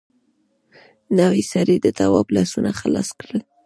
[1.19, 3.39] نوي سړي د تواب لاسونه خلاص کړل.